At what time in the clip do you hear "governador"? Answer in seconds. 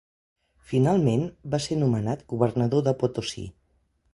2.35-2.85